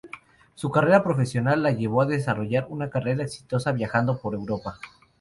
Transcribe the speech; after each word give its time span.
Su 0.55 0.71
carrera 0.71 1.03
profesional 1.03 1.61
la 1.61 1.69
llevó 1.73 2.01
a 2.01 2.07
desarrollar 2.07 2.65
una 2.71 2.89
carrera 2.89 3.21
exitosa 3.23 3.71
viajando 3.71 4.17
por 4.19 4.33
Europa. 4.33 4.79